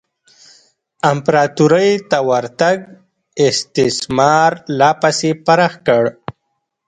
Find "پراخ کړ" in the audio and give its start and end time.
5.45-6.03